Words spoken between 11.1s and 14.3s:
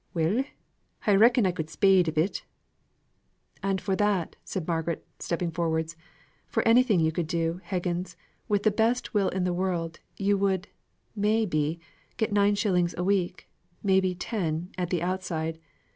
may be, get nine shillings a week; may be